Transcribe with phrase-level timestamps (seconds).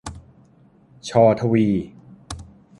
[1.07, 1.67] ช ทวี